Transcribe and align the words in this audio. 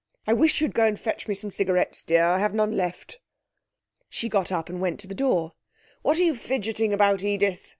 I 0.25 0.33
wish 0.33 0.61
you'd 0.61 0.73
go 0.73 0.85
and 0.85 0.99
fetch 0.99 1.27
me 1.27 1.35
some 1.35 1.51
cigarettes, 1.51 2.03
dear. 2.03 2.25
I 2.25 2.39
have 2.39 2.55
none 2.55 2.75
left.' 2.75 3.19
She 4.09 4.29
got 4.29 4.51
up 4.51 4.67
and 4.67 4.81
went 4.81 4.99
to 5.01 5.07
the 5.07 5.13
door. 5.13 5.53
'What 6.01 6.17
are 6.17 6.23
you 6.23 6.33
fidgeting 6.35 6.91
about, 6.91 7.21
Edith?' 7.23 7.69